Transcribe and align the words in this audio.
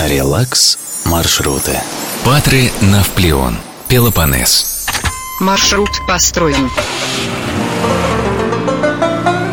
Релакс 0.00 0.78
маршруты. 1.06 1.76
Патры 2.24 2.70
Навплеон. 2.80 3.56
Пелопоннес. 3.88 4.86
Маршрут 5.40 5.90
построен. 6.06 6.70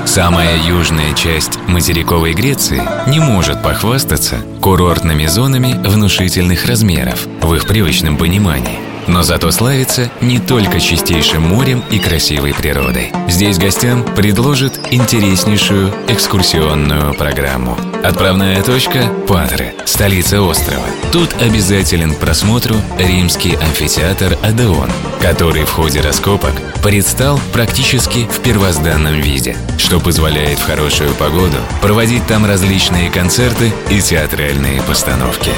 Самая 0.05 0.57
южная 0.57 1.13
часть 1.15 1.57
материковой 1.67 2.33
Греции 2.33 2.81
не 3.09 3.19
может 3.19 3.63
похвастаться 3.63 4.37
курортными 4.61 5.25
зонами 5.25 5.73
внушительных 5.87 6.67
размеров 6.67 7.25
в 7.41 7.51
их 7.55 7.65
привычном 7.65 8.15
понимании– 8.15 8.79
но 9.07 9.23
зато 9.23 9.51
славится 9.51 10.09
не 10.21 10.39
только 10.39 10.79
чистейшим 10.79 11.43
морем 11.43 11.83
и 11.91 11.99
красивой 11.99 12.53
природой. 12.53 13.11
Здесь 13.27 13.57
гостям 13.57 14.03
предложат 14.15 14.79
интереснейшую 14.91 15.93
экскурсионную 16.07 17.13
программу. 17.13 17.77
Отправная 18.03 18.61
точка– 18.61 19.11
Патры, 19.27 19.73
столица 19.85 20.41
острова. 20.41 20.85
Тут 21.11 21.33
обязателен 21.41 22.13
к 22.13 22.19
просмотру 22.19 22.75
римский 22.99 23.55
амфитеатр 23.55 24.37
Адеон, 24.43 24.89
который 25.21 25.63
в 25.63 25.71
ходе 25.71 26.01
раскопок 26.01 26.53
предстал 26.83 27.39
практически 27.51 28.27
в 28.27 28.41
первозданном 28.41 29.15
виде, 29.15 29.57
что 29.77 29.99
позволяет 29.99 30.59
в 30.59 30.65
хорошую 30.65 31.13
погоду 31.15 31.57
проводить 31.81 32.25
там 32.27 32.45
различные 32.45 33.09
концерты 33.09 33.71
и 33.89 33.99
театральные 34.01 34.81
постановки. 34.83 35.51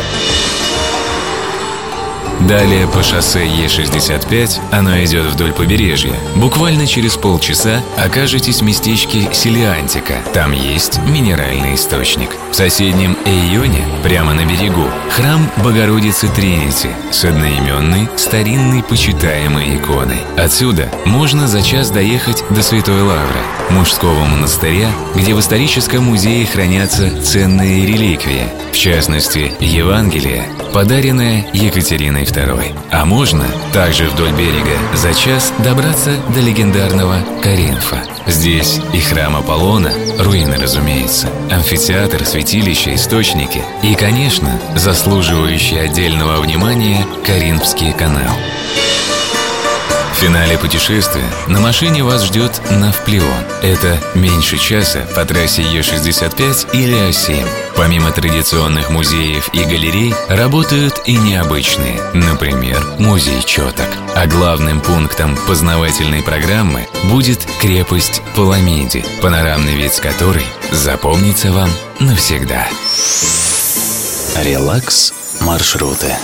Далее 2.42 2.88
по 2.88 3.04
шоссе 3.04 3.46
Е65 3.46 4.60
оно 4.72 5.04
идет 5.04 5.26
вдоль 5.26 5.54
побережья. 5.54 6.14
Буквально 6.36 6.86
через 6.86 7.16
полчаса 7.18 7.82
окажетесь 7.98 8.62
в 8.62 8.64
местечке 8.64 9.30
Селиантика. 9.34 10.16
Там 10.34 10.52
есть 10.52 11.00
минеральный 11.08 11.76
источник. 11.76 12.30
В 12.52 12.56
соседнем 12.56 13.18
Эйоне, 13.26 13.84
прямо 14.04 14.34
на 14.34 14.46
берегу, 14.46 14.86
храм 15.10 15.50
Богородицы 15.64 16.28
Тринити 16.30 16.90
с 17.12 17.26
одноименной 17.26 18.08
старинной 18.16 18.84
почитаемой 18.84 19.76
иконой. 19.78 20.22
Отсюда 20.38 20.90
можно 21.06 21.48
за 21.48 21.62
час 21.62 21.90
доехать 21.90 22.44
до 22.50 22.62
Святой 22.62 23.02
Лавры, 23.02 23.42
мужского 23.70 24.26
монастыря, 24.26 24.90
где 25.16 25.34
в 25.34 25.40
историческом 25.40 26.06
музее 26.06 26.46
хранятся 26.46 27.22
ценные 27.22 27.86
реликвии, 27.86 28.50
в 28.72 28.76
частности, 28.76 29.54
Евангелие, 29.60 30.46
подаренное 30.74 31.46
Екатериной 31.54 32.24
II. 32.24 32.78
А 32.92 33.06
можно 33.06 33.46
также 33.74 34.10
вдоль 34.10 34.32
берега 34.32 34.78
за 34.96 35.14
час 35.14 35.54
добраться 35.60 36.12
до 36.34 36.40
легендарного 36.40 37.18
Каринфа. 37.42 38.04
Здесь 38.28 38.80
и 38.94 39.00
храм 39.00 39.36
Аполлона, 39.36 39.92
руины, 40.20 40.58
разумеется, 40.58 41.30
амфитеатр, 41.50 42.26
святилище, 42.26 42.96
источники 42.96 43.62
и, 43.84 43.96
конечно, 43.96 44.60
заслуживающий 44.76 45.80
отдельного 45.80 46.42
внимания 46.42 47.06
Каринфский 47.26 47.94
канал. 47.94 48.36
В 50.18 50.20
финале 50.20 50.58
путешествия 50.58 51.30
на 51.46 51.60
машине 51.60 52.04
вас 52.04 52.24
ждет 52.24 52.60
Навплеон. 52.72 53.46
Это 53.62 54.00
меньше 54.16 54.58
часа 54.58 55.08
по 55.14 55.24
трассе 55.26 55.62
Е65 55.62 56.72
или 56.74 57.08
А7. 57.08 57.48
Помимо 57.76 58.12
традиционных 58.12 58.90
музеев 58.90 59.54
и 59.54 59.64
галерей, 59.64 60.16
работают 60.28 61.04
и 61.06 61.16
необычные, 61.16 62.02
например, 62.16 62.84
музей 62.98 63.44
четок. 63.44 63.86
А 64.16 64.26
главным 64.26 64.82
пунктом 64.82 65.38
познавательной 65.46 66.24
программы 66.24 66.88
будет 67.12 67.46
крепость 67.62 68.24
Паламиди, 68.36 69.06
панорамный 69.22 69.76
вид 69.76 69.94
с 69.94 70.00
которой 70.00 70.48
запомнится 70.72 71.52
вам 71.52 71.70
навсегда. 72.00 72.68
Релакс 74.44 75.14
маршруты. 75.42 76.16